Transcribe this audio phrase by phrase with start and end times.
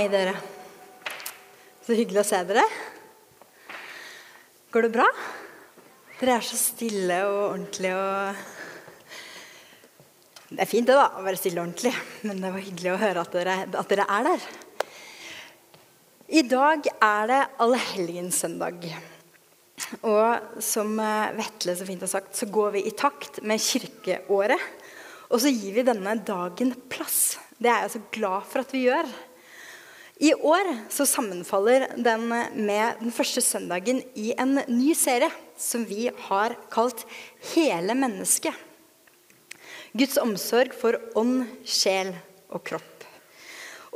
[0.00, 0.32] Hei, dere.
[1.84, 2.62] Så hyggelig å se dere.
[4.72, 5.04] Går det bra?
[6.16, 8.40] Dere er så stille og ordentlige og
[10.54, 11.92] Det er fint det da, å være stille og ordentlig,
[12.24, 14.48] men det var hyggelig å høre at dere, at dere er der.
[16.40, 18.90] I dag er det allehelgenssøndag.
[20.00, 24.64] Og som eh, Vetle så fint har sagt, så går vi i takt med kirkeåret.
[25.28, 27.36] Og så gir vi denne dagen plass.
[27.60, 29.18] Det er jeg så glad for at vi gjør.
[30.20, 36.10] I år så sammenfaller den med den første søndagen i en ny serie som vi
[36.26, 37.06] har kalt
[37.54, 38.52] Hele mennesket.
[39.96, 42.12] Guds omsorg for ånd, sjel
[42.52, 43.06] og kropp.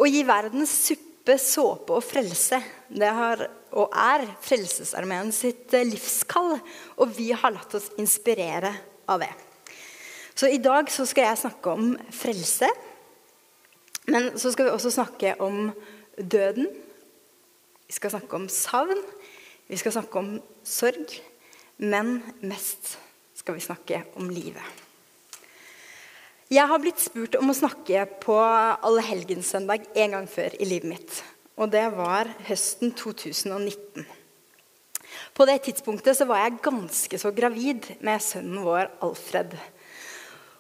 [0.01, 3.45] Å gi verdens suppe, såpe og frelse, det har,
[3.77, 6.57] og er Frelsesarmeen sitt livskall.
[7.05, 8.73] Og vi har latt oss inspirere
[9.13, 9.31] av det.
[10.35, 12.73] Så i dag så skal jeg snakke om frelse.
[14.09, 15.69] Men så skal vi også snakke om
[16.19, 16.69] døden.
[17.87, 19.01] Vi skal snakke om savn.
[19.69, 20.33] Vi skal snakke om
[20.65, 21.19] sorg.
[21.79, 22.97] Men mest
[23.35, 24.83] skal vi snakke om livet.
[26.53, 31.23] Jeg har blitt spurt om å snakke på allehelgenssøndag en gang før i livet mitt.
[31.59, 34.05] Og det var høsten 2019.
[35.35, 39.57] På det tidspunktet så var jeg ganske så gravid med sønnen vår Alfred.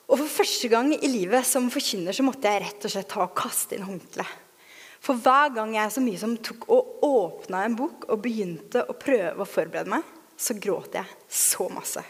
[0.08, 3.22] Og for første gang i livet som forkynner så måtte jeg rett og slett ta
[3.24, 4.43] og kaste inn håndkleet.
[5.04, 8.96] For hver gang jeg så mye som tok og åpna en bok og begynte å
[8.96, 10.04] prøve å forberede meg,
[10.36, 12.02] så gråt jeg så masse.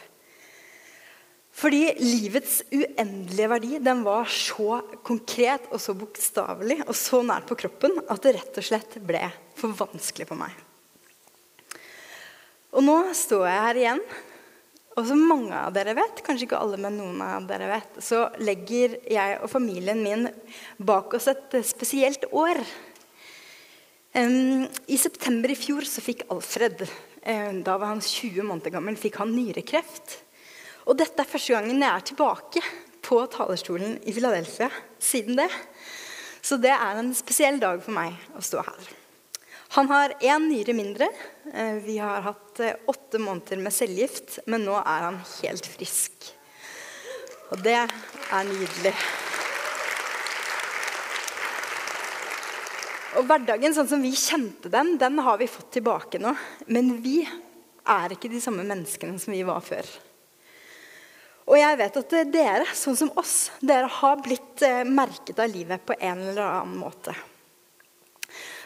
[1.54, 7.58] Fordi livets uendelige verdi den var så konkret og så bokstavelig og så nært på
[7.64, 9.22] kroppen at det rett og slett ble
[9.58, 10.54] for vanskelig for meg.
[12.74, 14.06] Og nå står jeg her igjen
[14.94, 18.28] og som mange av dere vet, kanskje ikke alle, men noen av dere vet, så
[18.38, 20.28] legger jeg og familien min
[20.78, 22.60] bak oss et spesielt år.
[24.14, 29.18] I september i fjor så fikk Alfred, um, da var han 20 måneder gammel, fikk
[29.18, 30.20] han nyrekreft.
[30.86, 32.62] Og dette er første gangen jeg er tilbake
[33.04, 34.68] på talerstolen i Philadelphia
[35.02, 35.48] siden det.
[36.44, 38.92] Så det er en spesiell dag for meg å stå her.
[39.74, 41.10] Han har én nyre mindre.
[41.50, 46.30] Eh, vi har hatt eh, åtte måneder med cellegift, men nå er han helt frisk.
[47.50, 48.94] Og det er nydelig.
[53.14, 56.32] Og hverdagen sånn som vi kjente den, den har vi fått tilbake nå.
[56.66, 59.86] Men vi er ikke de samme menneskene som vi var før.
[61.44, 65.84] Og jeg vet at dere, sånn som oss, dere har blitt eh, merket av livet
[65.84, 67.12] på en eller annen måte.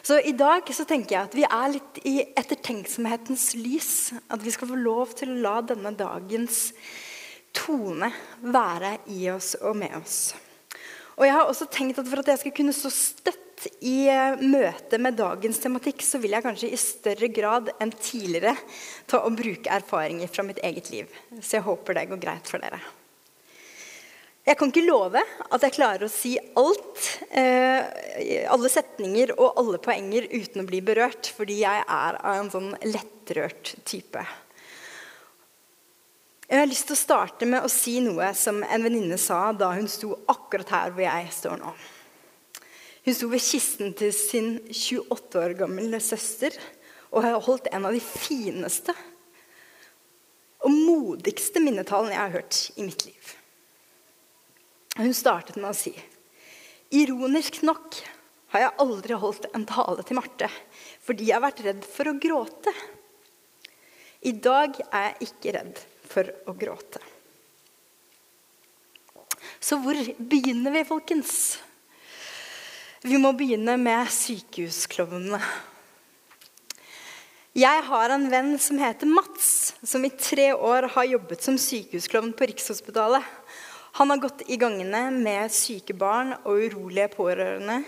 [0.01, 3.91] Så i dag så tenker jeg at vi er litt i ettertenksomhetens lys.
[4.31, 6.69] At vi skal få lov til å la denne dagens
[7.53, 8.09] tone
[8.39, 10.31] være i oss og med oss.
[11.19, 13.48] Og jeg har også tenkt at For at jeg skal kunne stå støtt
[13.83, 18.55] i eh, møte med dagens tematikk, så vil jeg kanskje i større grad enn tidligere
[19.09, 21.19] ta og bruke erfaringer fra mitt eget liv.
[21.41, 22.79] Så jeg håper det går greit for dere.
[24.47, 29.81] Jeg kan ikke love at jeg klarer å si alt, eh, alle setninger og alle
[29.83, 34.23] poenger uten å bli berørt, fordi jeg er av en sånn lettrørt type.
[36.49, 39.69] Jeg har lyst til å starte med å si noe som en venninne sa da
[39.75, 41.75] hun sto akkurat her hvor jeg står nå.
[43.05, 46.55] Hun sto ved kisten til sin 28 år gamle søster
[47.09, 48.93] og har holdt en av de fineste
[50.59, 53.35] og modigste minnetalene jeg har hørt i mitt liv.
[54.99, 55.93] Hun startet med å si
[56.99, 57.95] Ironisk nok
[58.51, 60.49] har jeg aldri holdt en tale til Marte
[61.05, 62.73] fordi jeg har vært redd for å gråte.
[64.25, 67.01] I dag er jeg ikke redd for å gråte.
[69.63, 71.33] Så hvor begynner vi, folkens?
[72.99, 75.37] Vi må begynne med sykehusklovnene.
[77.55, 82.33] Jeg har en venn som heter Mats, som i tre år har jobbet som sykehusklovn
[82.35, 83.23] på Rikshospitalet.
[84.01, 87.79] Han har gått i gangene med syke barn og urolige pårørende.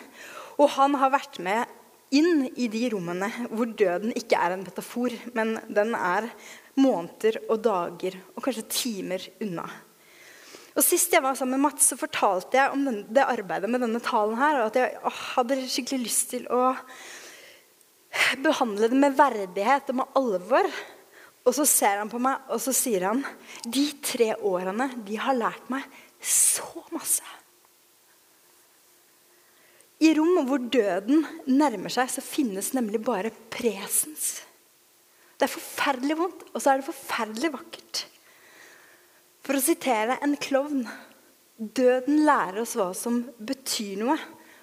[0.56, 5.12] Og han har vært med inn i de rommene hvor døden ikke er en metafor,
[5.36, 6.32] men den er
[6.80, 9.68] måneder og dager og kanskje timer unna.
[10.72, 13.84] Og Sist jeg var sammen med Mats, så fortalte jeg om den, det arbeidet med
[13.84, 14.38] denne talen.
[14.40, 16.62] her, og At jeg å, hadde skikkelig lyst til å
[18.44, 20.72] behandle det med verdighet og med alvor.
[21.42, 23.24] Og så ser han på meg, og så sier han
[23.66, 25.88] de tre årene de har lært meg
[26.22, 27.26] så masse.
[30.02, 34.40] I rom hvor døden nærmer seg, så finnes nemlig bare presens.
[35.38, 38.06] Det er forferdelig vondt, og så er det forferdelig vakkert.
[39.52, 40.86] For å sitere en klovn
[41.60, 44.16] døden lærer oss hva som betyr noe,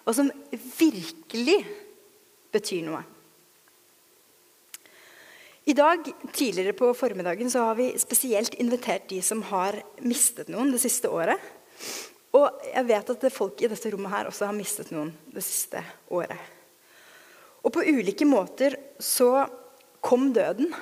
[0.09, 0.31] og som
[0.79, 1.59] virkelig
[2.57, 3.03] betyr noe.
[5.69, 10.73] I dag tidligere på formiddagen så har vi spesielt invitert de som har mistet noen
[10.73, 11.37] det siste året.
[12.33, 15.85] Og jeg vet at folk i dette rommet her også har mistet noen det siste
[16.09, 16.41] året.
[17.61, 19.45] Og på ulike måter så
[20.01, 20.73] kom døden.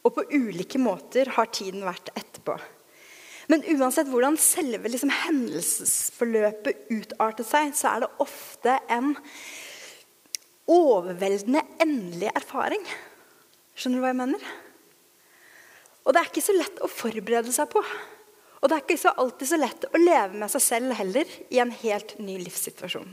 [0.00, 2.56] Og på ulike måter har tiden vært etterpå.
[3.50, 9.14] Men uansett hvordan selve liksom hendelsesforløpet utartet seg, så er det ofte en
[10.70, 12.84] overveldende endelig erfaring.
[13.74, 14.50] Skjønner du hva jeg mener?
[16.04, 17.82] Og det er ikke så lett å forberede seg på.
[18.60, 21.60] Og det er ikke så alltid så lett å leve med seg selv heller i
[21.62, 23.08] en helt ny livssituasjon.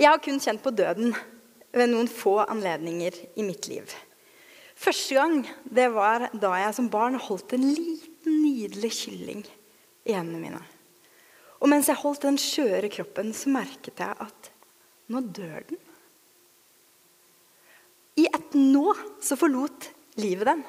[0.00, 1.12] Jeg har kun kjent på døden
[1.76, 3.92] ved noen få anledninger i mitt liv.
[4.82, 9.42] Første gang det var da jeg som barn holdt en liten nydelig kylling
[10.08, 10.62] i hendene mine.
[11.62, 14.50] Og mens jeg holdt den skjøre kroppen, så merket jeg at
[15.12, 15.80] nå dør den.
[18.18, 18.92] I et nå
[19.24, 19.88] så forlot
[20.20, 20.64] livet den.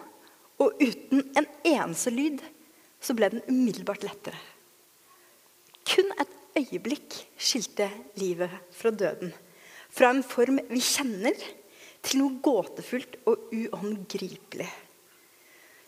[0.61, 2.43] Og uten en eneste lyd
[3.03, 4.37] så ble den umiddelbart lettere.
[5.83, 7.89] Kun et øyeblikk skilte
[8.21, 9.33] livet fra døden.
[9.93, 11.35] Fra en form vi kjenner,
[12.03, 14.67] til noe gåtefullt og uhåndgripelig.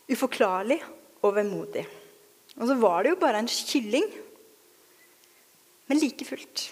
[0.08, 0.78] Uforklarlig
[1.26, 1.86] og vemodig.
[2.56, 4.08] Og så var det jo bare en kylling,
[5.90, 6.70] men like fullt.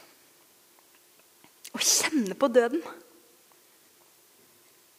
[1.73, 2.83] Å kjenne på døden,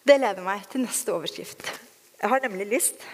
[0.05, 1.65] det leder meg til neste overskrift.
[2.21, 3.07] Jeg har nemlig lyst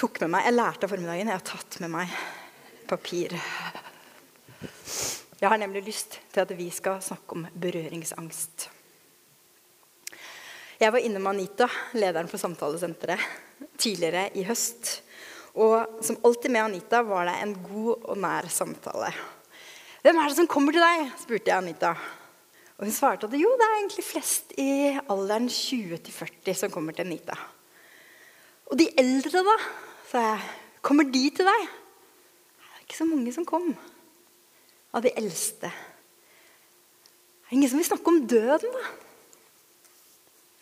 [0.00, 1.28] tok med meg, Jeg lærte av formiddagen.
[1.28, 2.12] Jeg har tatt med meg
[2.88, 3.34] papir.
[5.40, 8.68] Jeg har nemlig lyst til at vi skal snakke om berøringsangst.
[10.80, 13.20] Jeg var inne med Anita, lederen for samtalesenteret,
[13.80, 15.00] tidligere i høst.
[15.58, 19.12] Og som alltid med Anita var det en god og nær samtale.
[20.00, 21.90] 'Hvem er det som kommer til deg?' spurte jeg Anita.
[22.78, 27.04] Og hun svarte at jo, det er egentlig flest i alderen 20-40 som kommer til
[27.04, 27.36] Anita.
[28.66, 29.56] Og de eldre, da?
[30.08, 30.40] sa jeg.
[30.80, 31.66] Kommer de til deg?
[32.56, 33.74] Det er ikke så mange som kom.
[34.94, 35.68] Av de eldste.
[35.68, 38.84] Det er ingen som vil snakke om døden, da.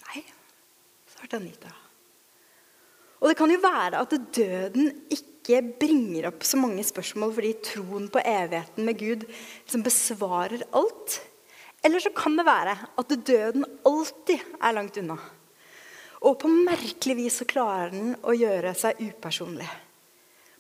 [0.09, 0.25] Nei,
[1.15, 1.88] svarte Anita.
[3.19, 8.07] Og det kan jo være at døden ikke bringer opp så mange spørsmål fordi troen
[8.13, 11.19] på evigheten med Gud liksom besvarer alt.
[11.83, 15.19] Eller så kan det være at døden alltid er langt unna.
[16.27, 19.69] Og på merkelig vis så klarer den å gjøre seg upersonlig.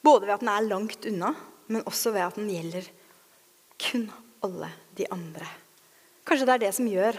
[0.03, 1.33] Både ved at den er langt unna,
[1.69, 2.87] men også ved at den gjelder
[3.83, 4.07] kun
[4.47, 5.47] alle de andre.
[6.27, 7.19] Kanskje det er det som gjør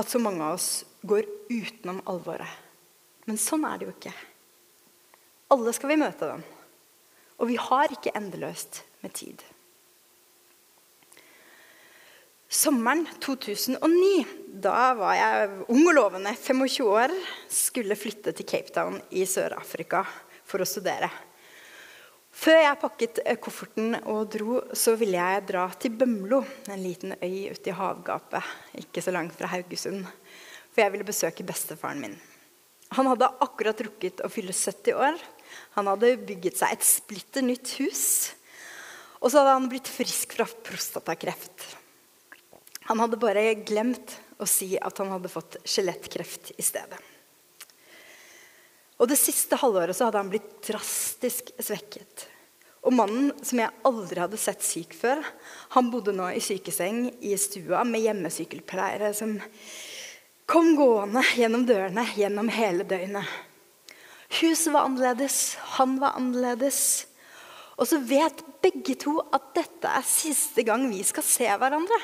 [0.00, 2.48] at så mange av oss går utenom alvoret.
[3.28, 4.14] Men sånn er det jo ikke.
[5.54, 6.42] Alle skal vi møte dem.
[7.38, 9.42] Og vi har ikke endeløst med tid.
[12.54, 14.24] Sommeren 2009,
[14.62, 17.14] da var jeg ung og lovende, 25 år,
[17.50, 20.04] skulle flytte til Cape Town i Sør-Afrika
[20.46, 21.10] for å studere.
[22.34, 27.14] Før jeg pakket eh, kofferten og dro, så ville jeg dra til Bømlo, en liten
[27.20, 30.02] øy ute i havgapet, ikke så langt fra Haugesund.
[30.74, 32.16] For jeg ville besøke bestefaren min.
[32.94, 35.22] Han hadde akkurat rukket å fylle 70 år.
[35.78, 38.04] Han hadde bygget seg et splitter nytt hus.
[39.20, 41.64] Og så hadde han blitt frisk fra prostatakreft.
[42.90, 47.00] Han hadde bare glemt å si at han hadde fått skjelettkreft i stedet.
[49.00, 52.28] Og Det siste halvåret så hadde han blitt drastisk svekket.
[52.84, 55.22] Og mannen som jeg aldri hadde sett syk før,
[55.72, 59.38] han bodde nå i sykeseng i stua med hjemmesykepleiere som
[60.44, 63.24] kom gående gjennom dørene gjennom hele døgnet.
[64.34, 67.06] Huset var annerledes, han var annerledes.
[67.78, 71.98] Og så vet begge to at dette er siste gang vi skal se hverandre.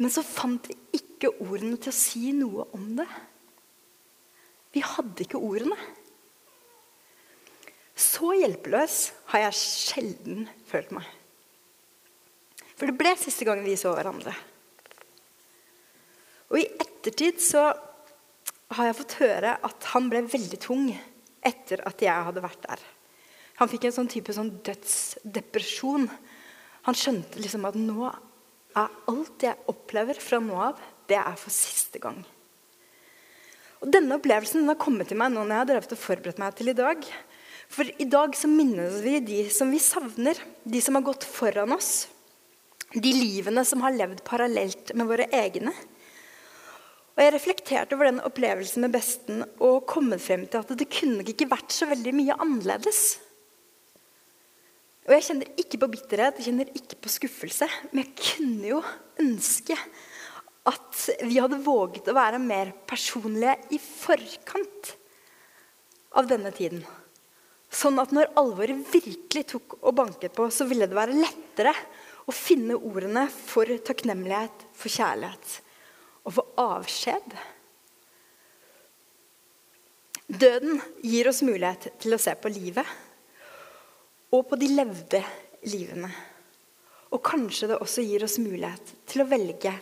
[0.00, 3.08] Men så fant vi ikke ordene til å si noe om det.
[4.72, 5.76] Vi hadde ikke ordene.
[7.92, 8.96] Så hjelpeløs
[9.32, 11.06] har jeg sjelden følt meg.
[12.72, 14.32] For det ble siste gang vi så hverandre.
[16.52, 17.68] Og i ettertid så
[18.76, 20.90] har jeg fått høre at han ble veldig tung
[21.42, 22.82] etter at jeg hadde vært der.
[23.60, 26.06] Han fikk en sånn type sånn dødsdepresjon.
[26.88, 31.52] Han skjønte liksom at nå er alt jeg opplever fra nå av, det er for
[31.52, 32.22] siste gang.
[33.82, 36.40] Og Denne opplevelsen den har kommet til meg nå når jeg har drevet og forberedt
[36.40, 37.06] meg til i dag.
[37.72, 41.74] For i dag så minnes vi de som vi savner, de som har gått foran
[41.74, 42.06] oss.
[42.92, 45.72] De livene som har levd parallelt med våre egne.
[47.12, 51.26] Og Jeg reflekterte over den opplevelsen med besten og kommet frem til at det kunne
[51.28, 53.02] ikke vært så veldig mye annerledes.
[55.04, 58.80] Og Jeg kjenner ikke på bitterhet, jeg kjenner ikke på skuffelse, men jeg kunne jo
[59.20, 59.76] ønske
[60.70, 64.92] at vi hadde våget å være mer personlige i forkant
[66.16, 66.84] av denne tiden.
[67.72, 71.74] Sånn at når alvoret virkelig tok og banket på, så ville det være lettere
[72.28, 75.58] å finne ordene for takknemlighet, for kjærlighet
[76.22, 77.36] og få avskjed.
[80.32, 82.88] Døden gir oss mulighet til å se på livet
[84.32, 85.20] og på de levde
[85.68, 86.08] livene.
[87.12, 89.74] Og kanskje det også gir oss mulighet til å velge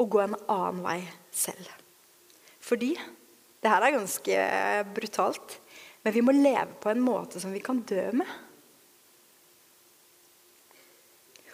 [0.00, 1.00] å gå en annen vei
[1.34, 1.68] selv.
[2.62, 2.94] Fordi
[3.62, 4.38] det her er ganske
[4.94, 5.58] brutalt,
[6.02, 8.30] men vi må leve på en måte som vi kan dø med.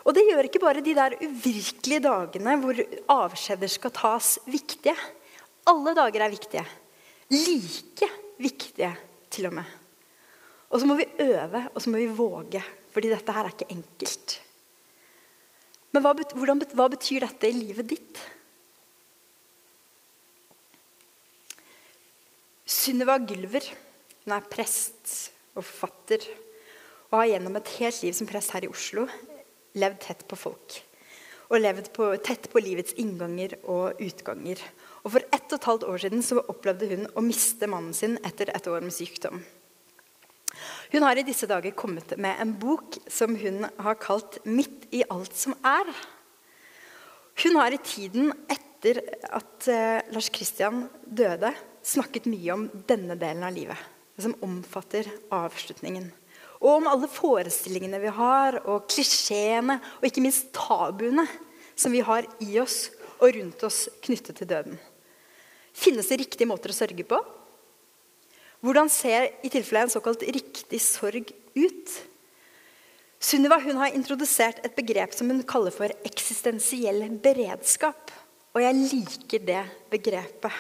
[0.09, 2.79] Og det gjør ikke bare de der uvirkelige dagene hvor
[3.13, 4.97] avskjeder skal tas, viktige.
[5.69, 6.65] Alle dager er viktige.
[7.29, 8.09] Like
[8.41, 8.95] viktige,
[9.29, 9.77] til og med.
[10.73, 12.65] Og så må vi øve, og så må vi våge.
[12.95, 14.39] Fordi dette her er ikke enkelt.
[15.93, 18.25] Men hva, hvordan, hva betyr dette i livet ditt?
[22.69, 23.65] Sunniva Gylver
[24.25, 26.25] hun er prest og forfatter
[27.09, 29.07] og har gjennom et helt liv som prest her i Oslo
[29.79, 30.79] levd tett på folk.
[31.49, 34.61] Og levd på, tett på livets innganger og utganger.
[35.05, 38.19] Og For ett og et halvt år siden så opplevde hun å miste mannen sin
[38.27, 39.41] etter et år med sykdom.
[40.93, 45.05] Hun har i disse dager kommet med en bok som hun har kalt 'Midt i
[45.09, 45.95] alt som er'.
[47.45, 53.45] Hun har i tiden etter at uh, Lars Kristian døde, snakket mye om denne delen
[53.47, 53.79] av livet.
[54.19, 56.11] Som omfatter avslutningen.
[56.59, 61.27] Og om alle forestillingene vi har, og klisjeene, og ikke minst tabuene
[61.79, 62.89] som vi har i oss
[63.19, 64.79] og rundt oss knyttet til døden.
[65.79, 67.19] Finnes det riktige måter å sørge på?
[68.65, 71.93] Hvordan ser i tilfelle en såkalt riktig sorg ut?
[73.23, 78.11] Sunniva hun har introdusert et begrep som hun kaller for eksistensiell beredskap.
[78.55, 79.63] Og jeg liker det
[79.93, 80.55] begrepet.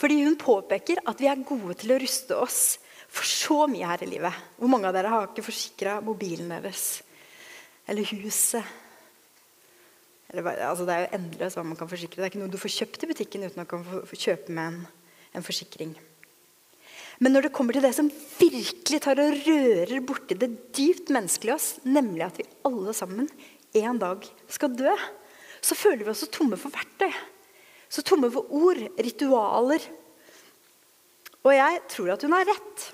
[0.00, 2.62] Fordi hun påpeker at vi er gode til å ruste oss
[3.10, 4.42] for så mye her i livet.
[4.58, 7.00] Hvor mange av dere har ikke forsikra mobilen deres?
[7.90, 8.76] Eller huset?
[10.30, 12.20] Eller, altså det er jo endeløst hva man kan forsikre.
[12.20, 14.84] Det er ikke noe du får kjøpt i butikken uten å få kjøpe med en,
[15.34, 15.96] en forsikring.
[17.20, 21.56] Men når det kommer til det som virkelig tar og rører borti det dypt menneskelige
[21.56, 23.26] oss, nemlig at vi alle sammen
[23.76, 24.94] en dag skal dø,
[25.60, 27.10] så føler vi oss så tomme for verktøy.
[27.90, 29.82] Så tomme for ord, ritualer.
[31.42, 32.86] Og jeg tror at hun har rett.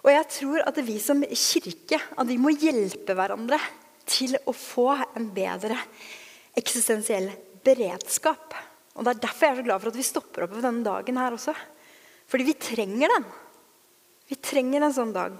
[0.00, 3.58] Og jeg tror at vi som kirke at vi må hjelpe hverandre
[4.10, 5.76] til å få en bedre
[6.58, 7.28] eksistensiell
[7.64, 8.56] beredskap.
[8.96, 10.86] Og Det er derfor jeg er så glad for at vi stopper opp ved denne
[10.86, 11.54] dagen her også.
[12.30, 13.28] Fordi vi trenger den.
[14.30, 15.36] Vi trenger en sånn dag.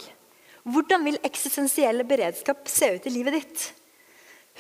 [0.71, 3.67] Hvordan vil eksistensiell beredskap se ut i livet ditt?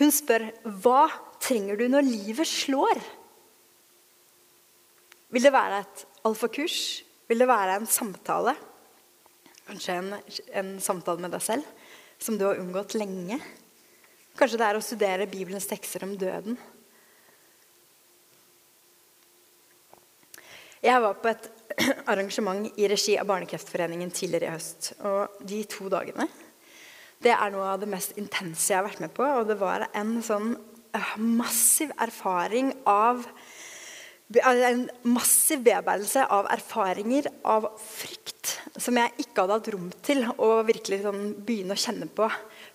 [0.00, 0.46] Hun spør
[0.80, 1.04] hva
[1.42, 3.00] trenger du når livet slår?
[5.30, 6.78] Vil det være et alfakurs?
[7.30, 8.56] Vil det være en samtale?
[9.70, 10.14] Kanskje en,
[10.58, 11.66] en, samtale med deg selv
[12.18, 13.38] som du har unngått lenge?
[14.38, 16.58] Kanskje det er å studere Bibelens tekster om døden?
[20.82, 21.46] Jeg var på et
[22.10, 24.94] arrangement i regi av Barnekreftforeningen tidligere i høst.
[25.06, 26.26] Og de to dagene
[27.20, 29.22] det er noe av det mest intense jeg har vært med på.
[29.22, 33.28] Og det var en sånn uh, massiv erfaring av
[34.30, 38.39] En massiv bearbeidelse av erfaringer av frykt
[38.80, 42.28] som jeg ikke hadde hatt rom til å virkelig sånn begynne å kjenne på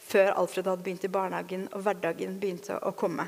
[0.05, 3.25] før Alfred hadde begynt i barnehagen og hverdagen begynte å komme.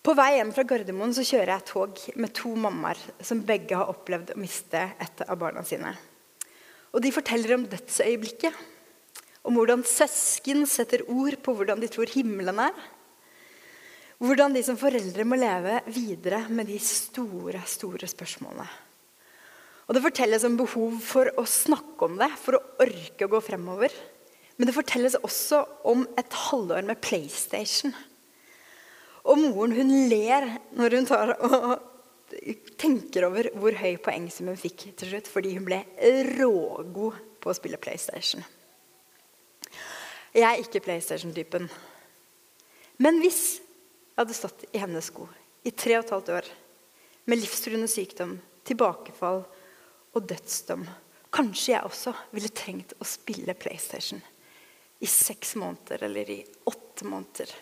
[0.00, 3.90] På vei hjem fra Gardermoen så kjører jeg tog med to mammaer som begge har
[3.92, 5.92] opplevd å miste et av barna sine.
[6.90, 8.54] Og De forteller om dødsøyeblikket,
[9.44, 12.74] om hvordan søsken setter ord på hvordan de tror himmelen er.
[14.20, 18.89] Hvordan de som foreldre må leve videre med de store, store spørsmålene.
[19.90, 23.40] Og Det fortelles om behov for å snakke om det, for å orke å gå
[23.42, 23.90] fremover.
[24.54, 27.90] Men det fortelles også om et halvår med PlayStation
[29.28, 31.66] og moren hun ler når hun tar og
[32.80, 35.80] tenker over hvor høy poengsum hun fikk til slutt, fordi hun ble
[36.38, 38.44] rågod på å spille PlayStation.
[40.30, 41.66] Jeg er ikke PlayStation-typen.
[43.02, 45.26] Men hvis jeg hadde stått i hennes sko
[45.66, 46.50] i tre og et halvt år
[47.28, 48.36] med livstruende sykdom,
[48.68, 49.42] tilbakefall
[50.16, 50.84] og dødsdom
[51.30, 54.18] Kanskje jeg også ville trengt å spille PlayStation
[55.00, 57.52] i seks måneder eller i åtte måneder.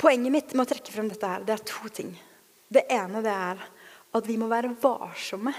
[0.00, 2.14] Poenget mitt med å trekke frem dette her, det er to ting.
[2.72, 3.60] Det ene det er
[4.16, 5.52] at vi må være varsomme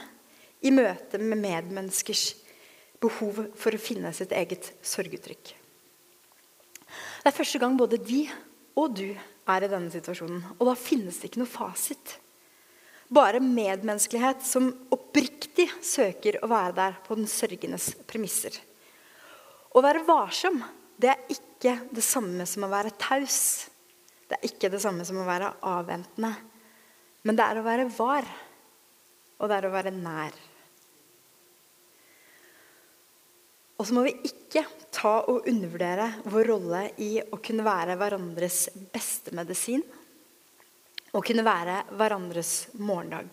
[0.65, 2.25] i møte med medmenneskers
[3.01, 5.53] behov for å finne sitt eget sorguttrykk.
[7.21, 8.25] Det er første gang både de
[8.81, 10.41] og du er i denne situasjonen.
[10.57, 12.17] Og da finnes det ikke noe fasit.
[13.11, 18.55] Bare medmenneskelighet som oppriktig søker å være der på den sørgendes premisser.
[19.75, 20.61] Å være varsom
[21.01, 23.67] det er ikke det samme som å være taus.
[24.29, 26.31] Det er ikke det samme som å være avventende.
[27.27, 28.27] Men det er å være var,
[29.41, 30.37] og det er å være nær.
[33.81, 34.61] Og så må vi ikke
[34.93, 39.81] ta og undervurdere vår rolle i å kunne være hverandres beste medisin.
[41.11, 43.29] Og kunne være hverandres morgendag.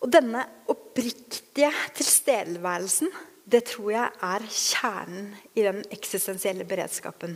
[0.00, 3.10] Og denne oppriktige tilstedeværelsen
[3.50, 7.34] det tror jeg er kjernen i den eksistensielle beredskapen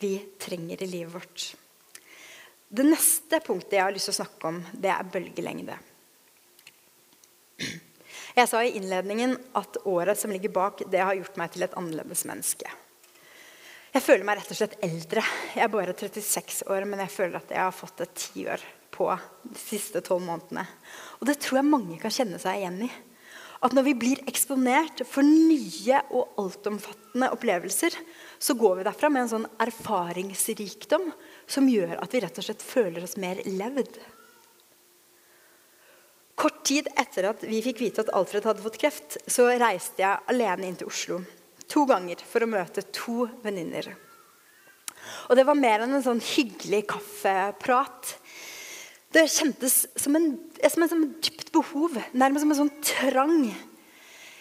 [0.00, 1.46] vi trenger i livet vårt.
[2.70, 5.76] Det neste punktet jeg har lyst til å snakke om, det er bølgelengde.
[8.38, 11.76] Jeg sa i innledningen at året som ligger bak, det har gjort meg til et
[11.76, 12.70] annerledes menneske.
[13.90, 15.22] Jeg føler meg rett og slett eldre.
[15.56, 18.62] Jeg er bare 36 år, men jeg føler at jeg har fått et tiår
[18.94, 19.08] på
[19.42, 20.62] de siste tolv månedene.
[21.18, 22.90] Og det tror jeg mange kan kjenne seg igjen i.
[23.60, 27.98] At når vi blir eksponert for nye og altomfattende opplevelser,
[28.38, 31.10] så går vi derfra med en sånn erfaringsrikdom
[31.50, 33.98] som gjør at vi rett og slett føler oss mer levd.
[36.40, 40.24] Kort tid etter at vi fikk vite at Alfred hadde fått kreft, så reiste jeg
[40.30, 41.20] alene inn til Oslo
[41.70, 43.92] to ganger for å møte to venninner.
[45.30, 48.14] Og det var mer enn en sånn hyggelig kaffeprat.
[49.14, 53.48] Det kjentes som en, som en sånn dypt behov, nærmest som en sånn trang.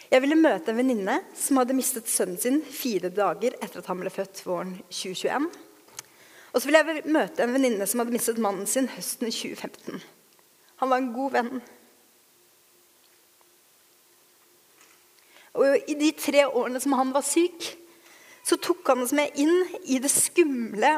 [0.10, 4.00] Jeg ville møte en venninne som hadde mistet sønnen sin fire dager etter at han
[4.02, 5.50] ble født våren 2021.
[6.50, 10.02] Og så ville jeg møte en venninne som hadde mistet mannen sin høsten 2015.
[10.82, 11.60] Han var en god venn.
[15.60, 17.68] Og i de tre årene som han var syk,
[18.48, 20.96] så tok han oss med inn i det skumle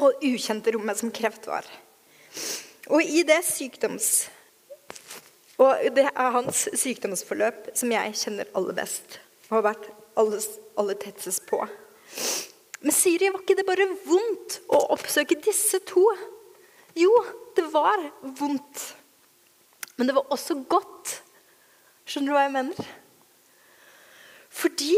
[0.00, 1.66] og ukjente rommet som kreft var.
[2.90, 4.28] Og i det sykdoms...
[5.60, 9.18] Og det er hans sykdomsforløp som jeg kjenner aller best
[9.50, 10.44] og har vært aller,
[10.80, 11.58] aller tettest på.
[12.80, 16.06] Men Siri, var ikke det bare vondt å oppsøke disse to?
[16.96, 17.12] Jo,
[17.58, 18.00] det var
[18.40, 18.86] vondt.
[19.98, 21.18] Men det var også godt.
[22.08, 22.90] Skjønner du hva jeg mener?
[24.50, 24.96] Fordi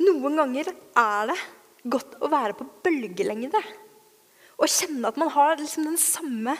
[0.00, 1.38] noen ganger er det
[1.84, 3.60] godt å være på bølgelengde.
[4.58, 6.56] Og kjenne at man har liksom den samme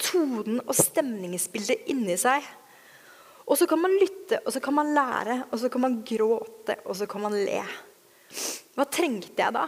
[0.00, 2.44] tonen og stemningsbildet inni seg.
[3.50, 6.76] Og så kan man lytte, og så kan man lære, og så kan man gråte,
[6.84, 7.62] og så kan man le.
[8.76, 9.64] Hva trengte jeg da?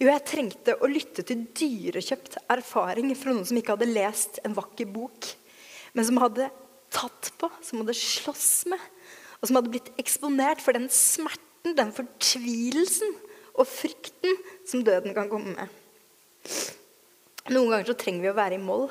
[0.00, 4.56] Jo, jeg trengte å lytte til dyrekjøpt erfaring fra noen som ikke hadde lest en
[4.56, 5.28] vakker bok,
[5.92, 6.48] men som hadde
[6.90, 8.80] tatt på, som hadde slåss med,
[9.40, 13.14] og som hadde blitt eksponert for den smerten, den fortvilelsen
[13.56, 14.36] og frykten
[14.68, 15.78] som døden kan komme med.
[17.50, 18.88] Noen ganger så trenger vi å være i moll.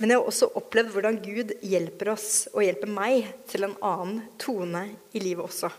[0.00, 4.22] Men jeg har også opplevd hvordan Gud hjelper oss og hjelper meg til en annen
[4.42, 5.70] tone i livet også.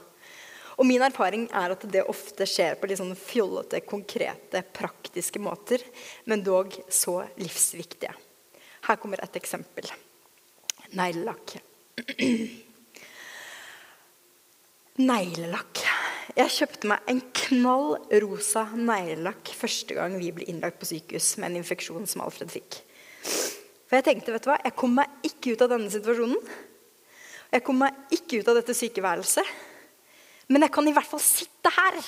[0.75, 5.83] Og min erfaring er at det ofte skjer på litt sånn fjollete, konkrete, praktiske måter,
[6.27, 8.11] men dog så livsviktige.
[8.85, 9.87] Her kommer et eksempel.
[10.95, 11.57] Neglelakk.
[14.95, 15.81] Neglelakk.
[16.39, 21.49] Jeg kjøpte meg en knall rosa neglelakk første gang vi ble innlagt på sykehus med
[21.49, 22.77] en infeksjon som Alfred fikk.
[23.25, 26.39] For jeg tenkte, vet du hva, jeg kommer meg ikke ut av denne situasjonen.
[27.51, 29.51] Jeg kommer meg ikke ut av dette sykeværelset.
[30.47, 31.99] Men jeg kan i hvert fall sitte her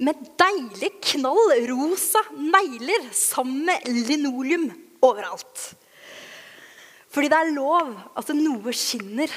[0.00, 4.70] med deilig knall rosa negler sammen med linoleum
[5.04, 5.68] overalt.
[7.12, 9.28] Fordi det er lov at noe skinner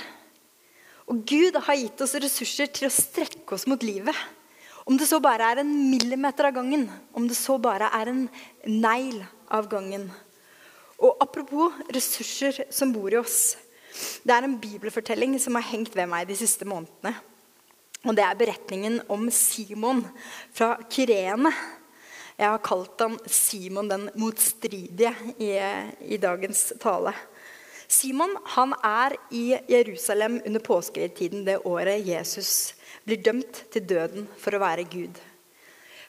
[1.06, 4.16] og Gud har gitt oss ressurser til å strekke oss mot livet.
[4.86, 8.26] Om det så bare er en millimeter av gangen, om det så bare er en
[8.70, 9.22] negl
[9.54, 10.10] av gangen.
[11.02, 13.56] Og apropos ressurser som bor i oss.
[14.26, 17.16] Det er en bibelfortelling som har hengt ved meg de siste månedene.
[18.06, 20.04] Og det er beretningen om Simon
[20.54, 21.54] fra Kyrene.
[22.36, 25.54] Jeg har kalt han Simon den motstridige i,
[26.14, 27.16] i dagens tale.
[27.88, 32.74] Simon han er i Jerusalem under påskehøytiden det året Jesus
[33.06, 35.20] blir dømt til døden for å være Gud.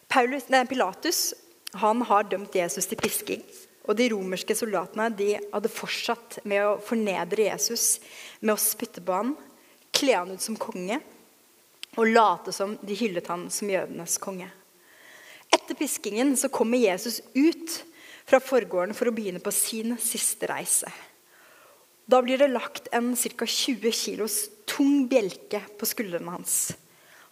[0.09, 1.35] Paulus, nei, Pilatus
[1.77, 3.43] han har dømt Jesus til pisking.
[3.87, 8.01] Og de romerske soldatene de hadde fortsatt med å fornedre Jesus
[8.41, 9.37] med å spytte på ham,
[9.95, 10.99] kle han ut som konge
[11.97, 14.49] og late som de hyllet han som jødenes konge.
[15.55, 17.79] Etter piskingen så kommer Jesus ut
[18.27, 20.91] fra forgården for å begynne på sin siste reise.
[22.07, 23.47] Da blir det lagt en ca.
[23.47, 26.77] 20 kilos tung bjelke på skuldrene hans.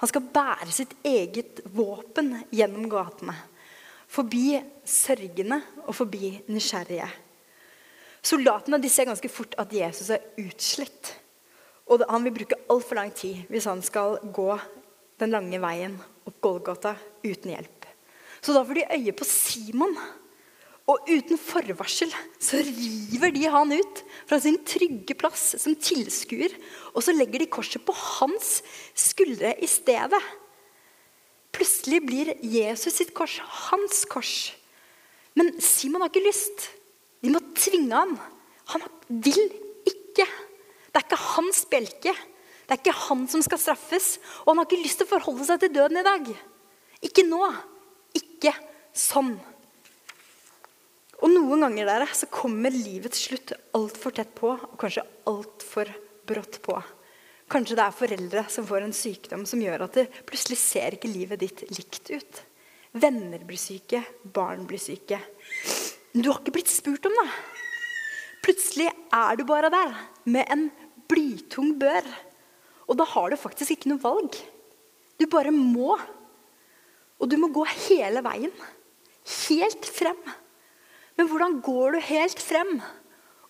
[0.03, 3.37] Han skal bære sitt eget våpen gjennom gatene.
[4.11, 7.07] Forbi sørgende og forbi nysgjerrige.
[8.25, 11.15] Soldatene de ser ganske fort at Jesus er utslitt.
[11.87, 14.51] Og han vil bruke altfor lang tid hvis han skal gå
[15.23, 17.87] den lange veien opp Golgata uten hjelp.
[18.43, 19.95] Så da får de øye på Simon.
[20.85, 26.53] Og uten forvarsel så river de han ut fra sin trygge plass som tilskuer.
[26.93, 28.59] Og så legger de korset på hans
[28.93, 30.21] skuldre i stedet.
[31.55, 33.39] Plutselig blir Jesus sitt kors
[33.71, 34.53] hans kors.
[35.39, 36.69] Men Simon har ikke lyst.
[37.25, 38.19] De må tvinge ham.
[38.75, 39.41] Han vil
[39.89, 40.27] ikke.
[40.27, 42.13] Det er ikke hans bjelke.
[42.65, 44.19] Det er ikke han som skal straffes.
[44.45, 46.29] Og han har ikke lyst til å forholde seg til døden i dag.
[47.09, 47.41] Ikke nå.
[48.21, 48.53] Ikke
[48.93, 49.39] sånn.
[51.23, 55.91] Og noen ganger der, så kommer livets slutt altfor tett på, og kanskje altfor
[56.27, 56.77] brått på.
[57.53, 61.13] Kanskje det er foreldre som får en sykdom som gjør at det plutselig ser ikke
[61.13, 62.41] livet ditt likt ut.
[62.95, 65.19] Venner blir syke, barn blir syke.
[66.13, 67.27] Men du har ikke blitt spurt om det.
[68.45, 69.95] Plutselig er du bare der
[70.31, 70.69] med en
[71.11, 72.07] blytung bør.
[72.89, 74.37] Og da har du faktisk ikke noe valg.
[75.19, 75.97] Du bare må.
[77.19, 78.53] Og du må gå hele veien.
[79.49, 80.21] Helt frem.
[81.19, 82.79] Men hvordan går du helt frem?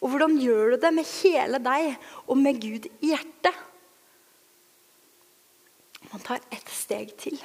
[0.05, 1.95] Og hvordan gjør du det med hele deg
[2.29, 3.63] og med Gud i hjertet?
[6.13, 7.41] Man tar ett steg til.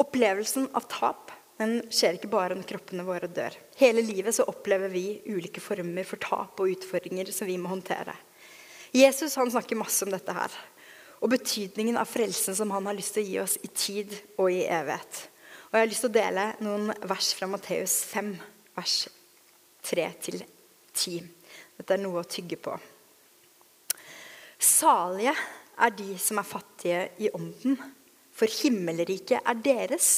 [0.00, 3.52] Opplevelsen av tap den skjer ikke bare når kroppene våre dør.
[3.76, 8.14] Hele livet så opplever vi ulike former for tap og utfordringer som vi må håndtere.
[8.96, 10.54] Jesus han snakker masse om dette her.
[11.20, 14.48] Og betydningen av frelsen som han har lyst til å gi oss i tid og
[14.48, 15.26] i evighet.
[15.70, 18.30] Og Jeg har lyst til å dele noen vers fra Matteus 5,
[18.74, 18.94] vers
[19.86, 21.28] 3-10.
[21.78, 22.74] Dette er noe å tygge på.
[24.58, 25.30] Salige
[25.78, 27.78] er de som er fattige i ånden,
[28.34, 30.10] for himmelriket er deres.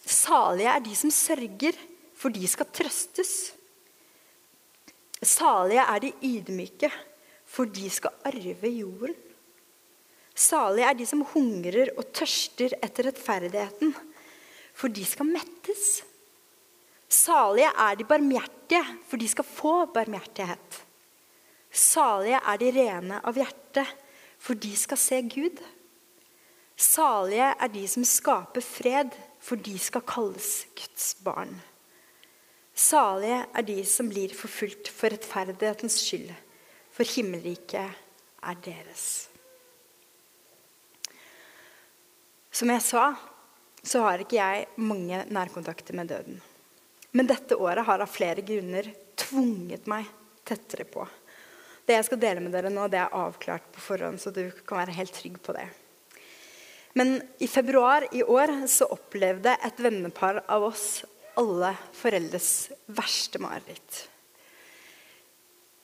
[0.00, 1.76] Salige er de som sørger,
[2.16, 3.34] for de skal trøstes.
[5.20, 6.88] Salige er de ydmyke,
[7.44, 9.25] for de skal arve jorden.
[10.36, 13.94] Salige er de som hungrer og tørster etter rettferdigheten,
[14.76, 16.02] for de skal mettes.
[17.08, 20.82] Salige er de barmhjertige, for de skal få barmhjertighet.
[21.72, 23.86] Salige er de rene av hjerte,
[24.36, 25.62] for de skal se Gud.
[26.76, 31.54] Salige er de som skaper fred, for de skal kalles Guds barn.
[32.76, 36.28] Salige er de som blir forfulgt for rettferdighetens skyld,
[36.92, 37.96] for himmelriket
[38.44, 39.30] er deres.
[42.56, 43.10] Som jeg sa,
[43.84, 46.38] så har ikke jeg mange nærkontakter med døden.
[47.12, 48.88] Men dette året har av flere grunner
[49.20, 50.08] tvunget meg
[50.46, 51.04] tettere på.
[51.84, 54.80] Det jeg skal dele med dere nå, det er avklart på forhånd, så du kan
[54.80, 55.66] være helt trygg på det.
[56.96, 60.88] Men i februar i år så opplevde et vennepar av oss
[61.36, 62.50] alle foreldres
[62.88, 64.06] verste mareritt.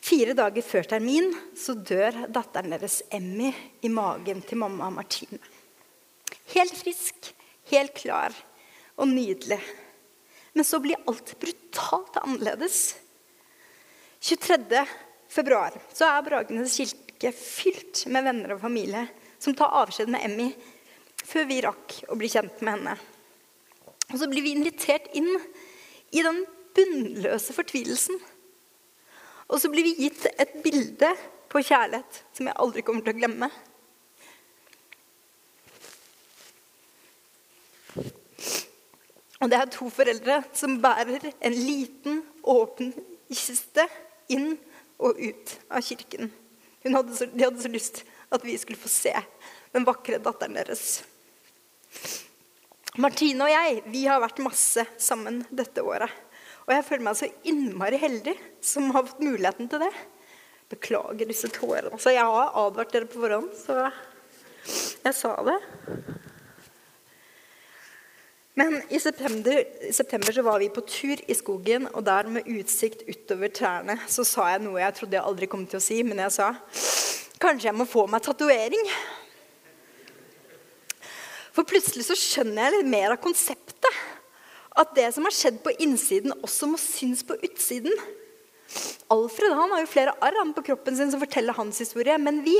[0.03, 3.53] Fire dager før termin så dør datteren deres Emmy
[3.85, 5.52] i magen til mamma Martine.
[6.53, 7.33] Helt frisk,
[7.73, 8.35] helt klar
[9.01, 9.61] og nydelig.
[10.53, 12.95] Men så blir alt brutalt annerledes.
[14.23, 14.85] 23.
[15.33, 19.07] februar er Bragenes kirke fylt med venner og familie
[19.43, 20.51] som tar avskjed med Emmy
[21.23, 22.97] før vi rakk å bli kjent med henne.
[24.13, 25.31] Og så blir vi invitert inn
[26.13, 26.43] i den
[26.77, 28.19] bunnløse fortvilelsen.
[29.49, 31.15] Og så blir vi gitt et bilde
[31.53, 33.49] på kjærlighet som jeg aldri kommer til å glemme.
[39.43, 42.93] Og det er to foreldre som bærer en liten, åpen
[43.33, 43.87] kiste
[44.31, 44.55] inn
[45.03, 46.31] og ut av kirken.
[46.83, 48.03] Hadde så, de hadde så lyst
[48.33, 49.15] at vi skulle få se
[49.75, 51.03] den vakre datteren deres.
[53.01, 56.11] Martine og jeg vi har vært masse sammen dette året.
[56.69, 59.93] Og jeg føler meg så innmari heldig som har fått muligheten til det.
[60.71, 61.91] Beklager disse tårene.
[61.91, 63.89] Altså, jeg har advart dere på forhånd, så
[65.03, 65.59] jeg sa det.
[68.55, 72.49] Men i september, i september, så var vi på tur i skogen, og der med
[72.53, 76.03] utsikt utover trærne så sa jeg noe jeg trodde jeg aldri kom til å si,
[76.05, 76.51] men jeg sa
[77.43, 78.91] kanskje jeg må få meg tatovering.
[81.53, 84.03] For plutselig så skjønner jeg litt mer av konseptet.
[84.79, 87.93] At det som har skjedd på innsiden, også må synes på utsiden.
[89.13, 92.17] Alfred han har jo flere arr på kroppen sin som forteller hans historie.
[92.17, 92.55] Men vi,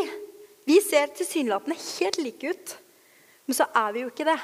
[0.69, 2.75] vi ser tilsynelatende helt like ut.
[3.49, 4.37] Men så er vi jo ikke det.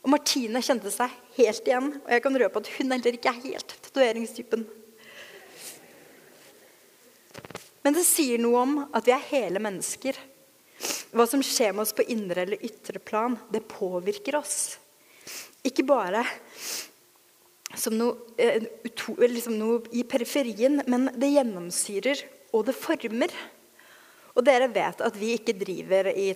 [0.00, 3.42] Og Martine kjente seg helt igjen, og jeg kan røpe at hun heller ikke er
[3.44, 4.64] helt tatoveringstypen.
[7.84, 10.16] Men det sier noe om at vi er hele mennesker.
[11.12, 14.78] Hva som skjer med oss på indre eller ytre plan, det påvirker oss.
[15.66, 16.24] Ikke bare
[17.76, 18.62] som noe, eh,
[19.28, 23.34] liksom noe i periferien, men det gjennomsyrer, og det former.
[24.34, 26.32] Og dere vet at vi ikke driver i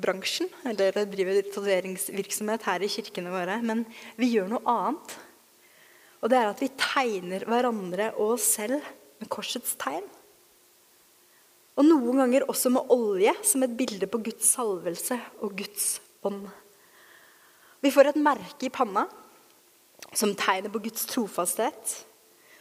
[0.00, 3.84] tatoveringsbransjen, eller driver tatoveringsvirksomhet her i kirkene våre, men
[4.16, 5.18] vi gjør noe annet.
[6.22, 8.80] Og det er at vi tegner hverandre og oss selv
[9.20, 10.04] med korsets tegn.
[11.76, 16.48] Og noen ganger også med olje, som et bilde på Guds salvelse og Guds ånd.
[17.80, 19.06] Vi får et merke i panna
[20.12, 22.04] som tegner på Guds trofasthet,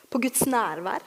[0.09, 1.03] på Guds nærvær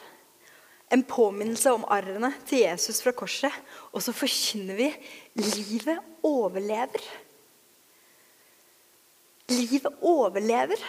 [0.93, 3.53] en påminnelse om arrene til Jesus fra korset.
[3.93, 4.89] Og så forkynner vi
[5.41, 7.07] livet overlever.
[9.53, 10.85] Livet overlever.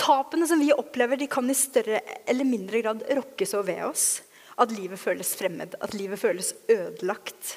[0.00, 4.08] Tapene som vi opplever, de kan i større eller mindre grad rokkes over ved oss
[4.60, 7.56] at livet føles fremmed, at livet føles ødelagt.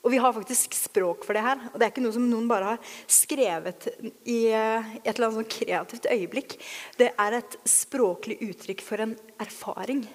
[0.00, 1.58] Og vi har faktisk språk for det her.
[1.72, 3.88] Og det er ikke noe som noen bare har skrevet
[4.30, 6.54] i et eller annet kreativt øyeblikk.
[6.96, 10.06] Det er et språklig uttrykk for en erfaring.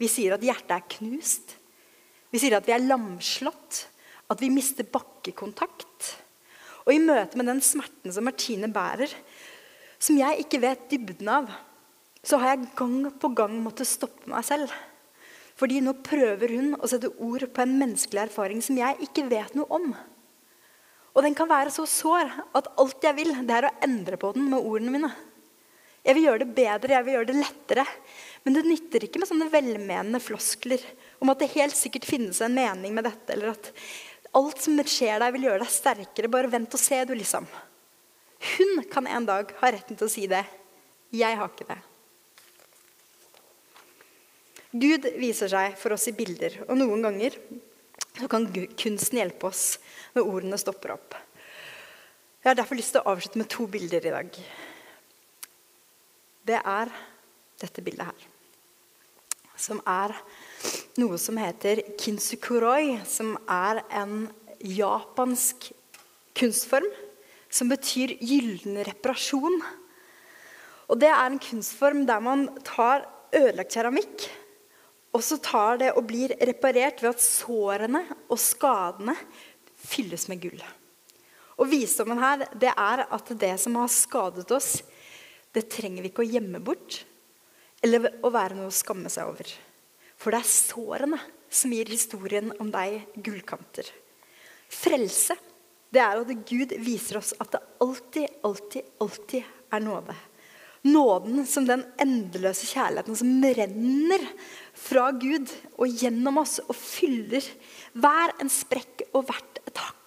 [0.00, 1.56] Vi sier at hjertet er knust.
[2.32, 3.84] Vi sier at vi er lamslått.
[4.32, 6.12] At vi mister bakkekontakt.
[6.86, 9.12] Og i møte med den smerten som Martine bærer,
[10.00, 11.50] som jeg ikke vet dybden av,
[12.24, 14.72] så har jeg gang på gang måttet stoppe meg selv.
[15.60, 19.56] Fordi nå prøver hun å sette ord på en menneskelig erfaring som jeg ikke vet
[19.58, 19.90] noe om.
[21.10, 24.30] Og den kan være så sår at alt jeg vil, det er å endre på
[24.36, 25.10] den med ordene mine.
[26.06, 27.84] Jeg vil gjøre det bedre, jeg vil gjøre det lettere.
[28.44, 30.84] Men det nytter ikke med sånne velmenende floskler
[31.20, 33.72] om at det helt sikkert finnes en mening med dette, eller at
[34.36, 36.32] alt som skjer deg, vil gjøre deg sterkere.
[36.32, 37.48] Bare vent og se, du, liksom.
[38.56, 40.44] Hun kan en dag ha retten til å si det.
[41.12, 41.80] Jeg har ikke det.
[44.70, 47.36] Gud viser seg for oss i bilder, og noen ganger
[48.30, 48.46] kan
[48.78, 49.64] kunsten hjelpe oss
[50.14, 51.18] når ordene stopper opp.
[52.40, 54.42] Jeg har derfor lyst til å avslutte med to bilder i dag.
[56.48, 56.92] Det er
[57.60, 58.29] dette bildet her
[59.60, 60.14] som er
[61.00, 64.24] noe som heter kinsukuroi, som er en
[64.60, 65.70] japansk
[66.36, 66.88] kunstform
[67.50, 69.60] som betyr gyllen reparasjon.
[70.90, 74.26] Og Det er en kunstform der man tar ødelagt keramikk,
[75.14, 79.16] og så tar det og blir reparert ved at sårene og skadene
[79.74, 80.62] fylles med gull.
[81.58, 84.80] Og Visdommen her det er at det som har skadet oss,
[85.52, 87.02] det trenger vi ikke å gjemme bort
[87.84, 89.52] eller å være noe å skamme seg over.
[90.20, 93.86] For det er sårene som gir historien om deg gullkanter.
[94.70, 95.36] Frelse
[95.90, 100.14] det er at Gud viser oss at det alltid, alltid, alltid er nåde.
[100.86, 104.22] Nåden som den endeløse kjærligheten som renner
[104.78, 107.44] fra Gud og gjennom oss og fyller
[107.92, 109.99] hver en sprekk og hvert et hakk.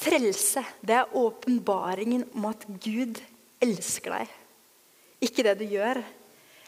[0.00, 3.20] Frelse, det er åpenbaringen om at Gud
[3.60, 4.30] elsker deg.
[5.20, 6.00] Ikke det du gjør,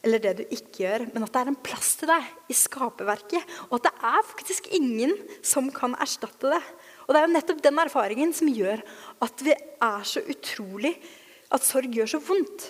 [0.02, 3.54] eller det du ikke gjør, men at det er en plass til deg i skaperverket.
[3.70, 5.14] Og at det er faktisk ingen
[5.46, 6.60] som kan erstatte det.
[7.06, 8.82] Og det er jo nettopp den erfaringen som gjør
[9.24, 10.96] at vi er så utrolig
[11.52, 12.62] At sorg gjør så vondt.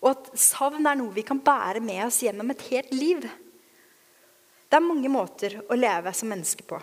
[0.00, 3.26] Og at savn er noe vi kan bære med oss gjennom et helt liv.
[4.68, 6.78] Det er mange måter å leve som menneske på.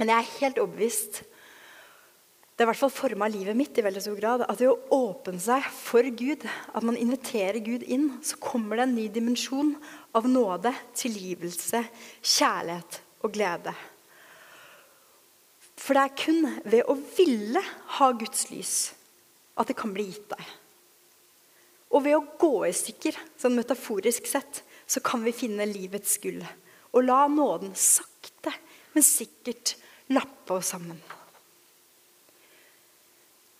[0.00, 1.20] Men jeg er helt overbevist
[2.56, 4.42] det har i hvert fall forma livet mitt i veldig stor grad.
[4.48, 8.86] At det å åpne seg for Gud, at man inviterer Gud inn, så kommer det
[8.86, 9.74] en ny dimensjon
[10.16, 11.82] av nåde, tilgivelse,
[12.24, 13.74] kjærlighet og glede.
[15.76, 17.60] For det er kun ved å ville
[17.98, 18.76] ha Guds lys
[19.60, 20.54] at det kan bli gitt deg.
[21.92, 26.40] Og ved å gå i stykker, sånn metaforisk sett, så kan vi finne livets gull.
[26.96, 28.56] Og la nåden sakte,
[28.96, 29.76] men sikkert
[30.08, 30.98] lappe oss sammen.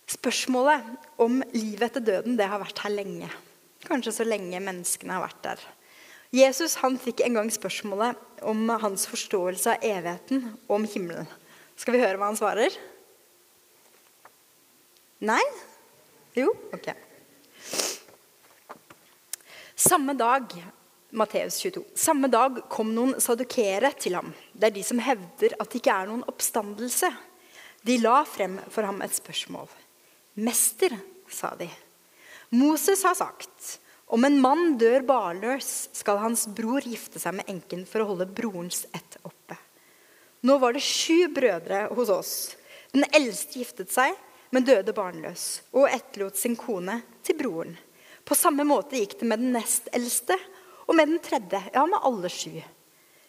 [0.07, 0.85] Spørsmålet
[1.19, 3.27] om livet etter døden det har vært her lenge.
[3.87, 5.65] Kanskje så lenge menneskene har vært der.
[6.35, 11.27] Jesus han fikk en gang spørsmålet om hans forståelse av evigheten og om himmelen.
[11.79, 12.73] Skal vi høre hva han svarer?
[15.27, 15.43] Nei?
[16.37, 16.51] Jo?
[16.75, 16.91] Ok.
[19.77, 20.51] Samme dag
[21.17, 21.83] Matteus 22.
[21.95, 24.31] Samme dag kom noen sadukere til ham.
[24.53, 27.11] Det er de som hevder at det ikke er noen oppstandelse.
[27.87, 29.69] De la frem for ham et spørsmål.
[30.37, 30.97] 'Mester',
[31.27, 31.69] sa de.
[32.49, 37.81] Moses har sagt om en mann dør barnløs, skal hans bror gifte seg med enken
[37.89, 39.57] for å holde brorens ett oppe.
[40.47, 42.35] Nå var det sju brødre hos oss.
[42.93, 44.13] Den eldste giftet seg,
[44.53, 47.75] men døde barnløs, og etterlot sin kone til broren.
[48.23, 50.37] På samme måte gikk det med den nest eldste
[50.85, 52.61] og med den tredje, ja, med alle sju.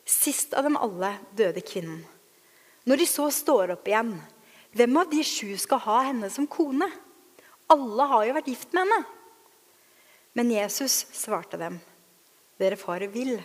[0.06, 2.04] Sist av dem alle døde kvinnen.
[2.86, 4.14] Når de så står opp igjen,
[4.76, 6.88] hvem av de sju skal ha henne som kone?
[7.72, 9.04] Alle har jo vært gift med henne.
[10.36, 11.78] Men Jesus svarte dem,
[12.60, 13.38] dere farer vill,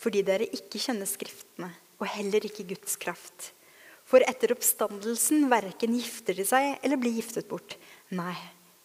[0.00, 3.50] fordi dere ikke kjenner Skriftene og heller ikke Guds kraft.
[4.08, 7.76] For etter oppstandelsen verken gifter de seg eller blir giftet bort.
[8.10, 8.34] Nei,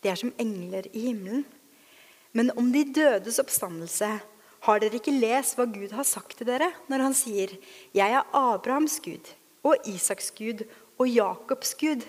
[0.03, 1.45] de er som engler i himmelen.
[2.35, 4.09] Men om de dødes oppstandelse,
[4.65, 7.51] har dere ikke lest hva Gud har sagt til dere når han sier,
[7.93, 9.29] 'Jeg er Abrahams Gud
[9.63, 10.65] og Isaks Gud
[10.97, 12.05] og Jakobs Gud'.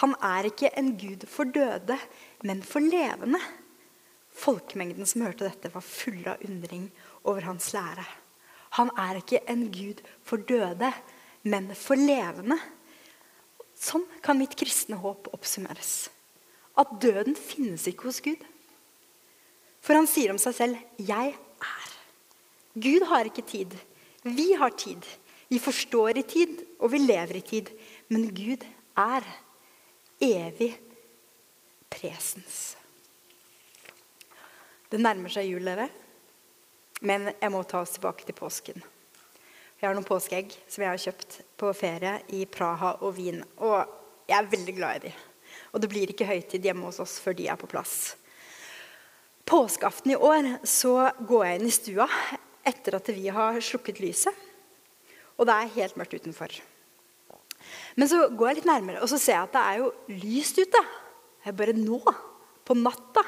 [0.00, 1.98] Han er ikke en Gud for døde,
[2.42, 3.40] men for levende.
[4.30, 6.90] Folkemengden som hørte dette, var fulle av undring
[7.24, 8.04] over hans lære.
[8.76, 10.92] Han er ikke en Gud for døde,
[11.42, 12.58] men for levende.
[13.78, 16.10] Sånn kan mitt kristne håp oppsummeres.
[16.78, 18.42] At døden finnes ikke hos Gud.
[19.80, 21.94] For han sier om seg selv 'Jeg er'.
[22.78, 23.74] Gud har ikke tid.
[24.22, 25.02] Vi har tid.
[25.48, 27.70] Vi forstår i tid, og vi lever i tid.
[28.08, 28.64] Men Gud
[28.96, 29.24] er
[30.24, 30.72] evig
[31.92, 32.76] presens.
[34.88, 35.88] Det nærmer seg jul, dere.
[37.04, 38.80] Men jeg må ta oss tilbake til påsken.
[39.78, 43.44] Jeg har noen påskeegg som jeg har kjøpt på ferie i Praha og Wien.
[43.62, 43.76] Og
[44.26, 45.20] jeg er veldig glad i dem.
[45.76, 48.16] Og det blir ikke høytid hjemme hos oss før de er på plass.
[49.48, 52.08] Påskeaften i år så går jeg inn i stua
[52.68, 54.34] etter at vi har slukket lyset.
[55.38, 56.58] Og det er helt mørkt utenfor.
[57.98, 60.60] Men så går jeg litt nærmere, og så ser jeg at det er jo lyst
[60.60, 60.82] ute.
[61.42, 62.00] Det er bare nå,
[62.68, 63.24] på natta.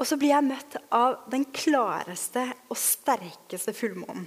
[0.00, 4.26] Og så blir jeg møtt av den klareste og sterkeste fullmånen.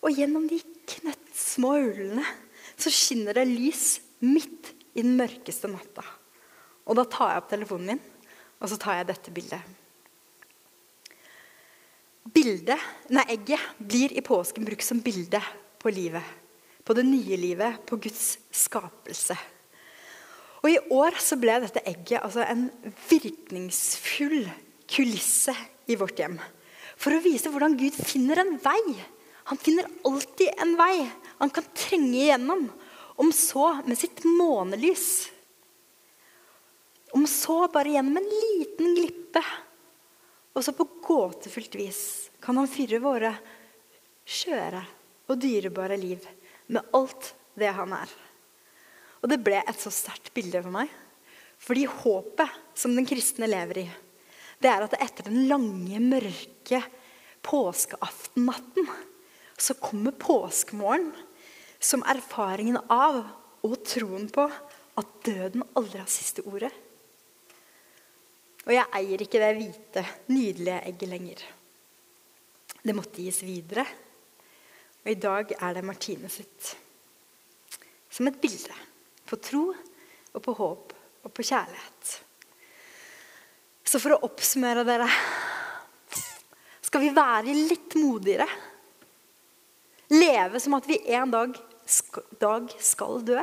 [0.00, 2.24] Og gjennom de knøttsmå hullene
[2.80, 6.04] så skinner det lys midt i den mørkeste natta.
[6.88, 8.02] Og da tar jeg opp telefonen min,
[8.60, 9.76] og så tar jeg dette bildet.
[12.30, 15.40] Bildet, nei, Egget blir i påsken brukt som bilde
[15.80, 16.39] på livet.
[16.90, 19.36] På det nye livet, på Guds skapelse.
[20.58, 22.64] Og I år så ble dette egget altså en
[23.06, 24.48] virkningsfull
[24.90, 25.54] kulisse
[25.86, 26.34] i vårt hjem.
[26.98, 28.96] For å vise hvordan Gud finner en vei.
[29.52, 30.96] Han finner alltid en vei
[31.38, 32.66] han kan trenge igjennom.
[33.22, 35.30] Om så med sitt månelys.
[37.14, 39.44] Om så bare gjennom en liten glippe.
[40.58, 42.02] Og så på gåtefullt vis
[42.42, 43.30] kan han fyre våre
[44.26, 44.82] skjøre
[45.30, 46.26] og dyrebare liv
[46.70, 48.12] med alt det han er.
[49.20, 50.90] Og det ble et så sterkt bilde for meg.
[51.60, 53.88] Fordi håpet som den kristne lever i,
[54.60, 56.80] det er at etter den lange, mørke
[57.44, 58.88] påskeaftennatten
[59.60, 61.12] så kommer påskemorgen
[61.80, 63.22] som erfaringen av
[63.64, 64.46] og troen på
[65.00, 66.72] at døden aldri har siste ordet.
[68.66, 71.44] Og jeg eier ikke det hvite, nydelige egget lenger.
[72.80, 73.84] Det måtte gis videre.
[75.04, 76.74] Og i dag er det Martine sitt.
[78.10, 78.74] Som et bilde
[79.28, 80.92] på tro og på håp
[81.24, 82.16] og på kjærlighet.
[83.86, 85.08] Så for å oppsummere dere
[86.90, 88.46] Skal vi være litt modigere?
[90.10, 91.54] Leve som at vi en dag,
[92.42, 93.42] dag skal dø?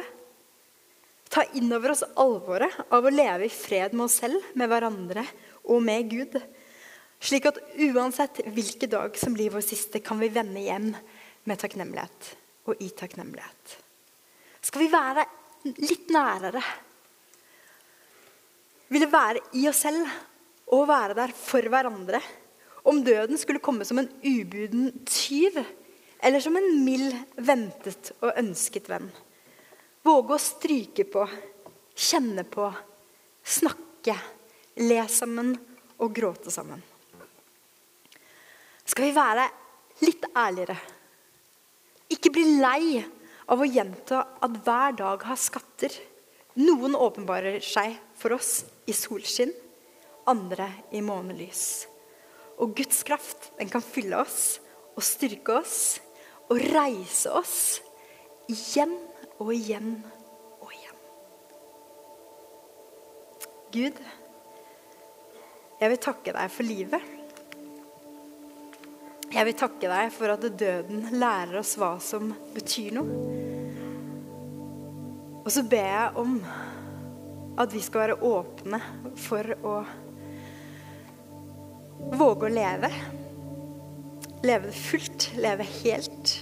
[1.32, 5.24] Ta inn over oss alvoret av å leve i fred med oss selv, med hverandre
[5.72, 6.36] og med Gud.
[7.24, 10.92] Slik at uansett hvilken dag som blir vår siste, kan vi vende hjem
[11.48, 12.32] med takknemlighet
[12.68, 13.78] og i takknemlighet.
[14.62, 15.26] Skal vi være
[15.80, 16.62] litt nærere.
[18.92, 20.08] Ville være i oss selv
[20.76, 22.22] og være der for hverandre.
[22.88, 25.60] Om døden skulle komme som en ubuden tyv
[26.20, 29.08] eller som en mild, ventet og ønsket venn.
[30.08, 31.26] Våge å stryke på,
[31.94, 32.68] kjenne på,
[33.44, 34.16] snakke,
[34.82, 35.54] le sammen
[36.02, 36.82] og gråte sammen.
[38.88, 39.48] Skal vi være
[40.08, 40.78] litt ærligere?
[42.14, 43.02] Ikke bli lei
[43.52, 45.94] av å gjenta at hver dag har skatter.
[46.58, 49.52] Noen åpenbarer seg for oss i solskinn,
[50.28, 51.86] andre i månelys.
[52.58, 54.58] Og Guds kraft den kan fylle oss
[54.98, 56.00] og styrke oss
[56.48, 57.58] og reise oss
[58.50, 58.96] igjen
[59.38, 59.92] og igjen
[60.64, 61.04] og igjen.
[63.76, 64.02] Gud,
[65.78, 67.17] jeg vil takke deg for livet.
[69.28, 73.46] Jeg vil takke deg for at døden lærer oss hva som betyr noe.
[75.44, 76.38] Og så ber jeg om
[77.58, 78.80] at vi skal være åpne
[79.20, 79.76] for å
[82.16, 82.92] våge å leve.
[84.48, 86.34] Leve fullt, leve helt,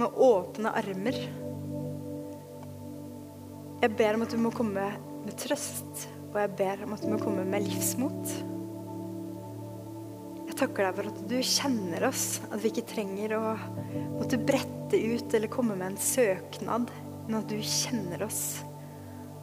[0.00, 1.16] med åpne armer.
[3.80, 4.86] Jeg ber om at du må komme
[5.24, 8.49] med trøst Og jeg ber om at du må komme med livsmot.
[10.60, 13.44] Takker deg for at du kjenner oss, at vi ikke trenger å
[14.18, 16.90] måtte brette ut eller komme med en søknad,
[17.24, 18.60] men at du kjenner oss.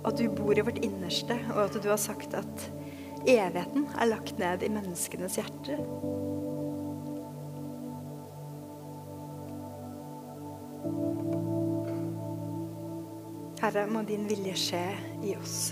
[0.05, 2.67] At du bor i vårt innerste, og at du har sagt at
[3.25, 5.81] evigheten er lagt ned i menneskenes hjerter.
[13.65, 14.85] Herre, må din vilje skje
[15.25, 15.71] i oss.